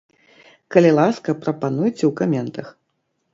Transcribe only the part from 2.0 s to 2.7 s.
ў каментах.